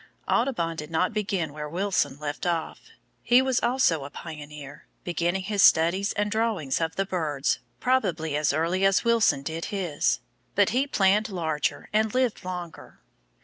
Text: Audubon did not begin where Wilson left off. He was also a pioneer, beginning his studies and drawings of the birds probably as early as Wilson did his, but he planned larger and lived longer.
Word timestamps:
Audubon 0.27 0.75
did 0.75 0.89
not 0.89 1.13
begin 1.13 1.53
where 1.53 1.69
Wilson 1.69 2.17
left 2.17 2.47
off. 2.47 2.89
He 3.21 3.39
was 3.39 3.59
also 3.61 4.03
a 4.03 4.09
pioneer, 4.09 4.87
beginning 5.03 5.43
his 5.43 5.61
studies 5.61 6.11
and 6.13 6.31
drawings 6.31 6.81
of 6.81 6.95
the 6.95 7.05
birds 7.05 7.59
probably 7.79 8.35
as 8.35 8.51
early 8.51 8.83
as 8.83 9.03
Wilson 9.03 9.43
did 9.43 9.65
his, 9.65 10.19
but 10.55 10.69
he 10.71 10.87
planned 10.87 11.29
larger 11.29 11.87
and 11.93 12.15
lived 12.15 12.43
longer. 12.43 12.99